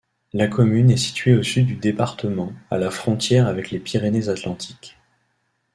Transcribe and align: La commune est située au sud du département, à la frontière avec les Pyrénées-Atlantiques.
La 0.33 0.47
commune 0.47 0.89
est 0.89 0.97
située 0.97 1.35
au 1.35 1.43
sud 1.43 1.67
du 1.67 1.75
département, 1.75 2.53
à 2.71 2.79
la 2.79 2.89
frontière 2.89 3.45
avec 3.45 3.69
les 3.69 3.77
Pyrénées-Atlantiques. 3.77 4.97